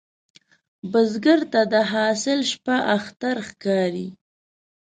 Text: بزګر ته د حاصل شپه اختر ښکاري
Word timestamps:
بزګر 0.91 1.39
ته 1.51 1.61
د 1.73 1.75
حاصل 1.91 2.39
شپه 2.51 2.77
اختر 2.95 3.35
ښکاري 3.47 4.07